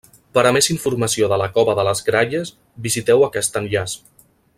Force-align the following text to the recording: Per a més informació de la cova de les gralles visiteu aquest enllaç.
Per 0.35 0.43
a 0.49 0.51
més 0.55 0.69
informació 0.75 1.27
de 1.33 1.37
la 1.41 1.49
cova 1.57 1.75
de 1.81 1.85
les 1.89 2.01
gralles 2.07 2.53
visiteu 2.87 3.27
aquest 3.29 3.61
enllaç. 3.63 3.95